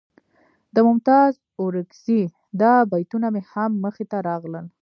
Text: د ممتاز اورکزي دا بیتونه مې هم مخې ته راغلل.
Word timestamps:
د 0.75 0.77
ممتاز 0.87 1.31
اورکزي 1.61 2.21
دا 2.61 2.73
بیتونه 2.91 3.27
مې 3.33 3.41
هم 3.51 3.71
مخې 3.83 4.05
ته 4.11 4.17
راغلل. 4.29 4.65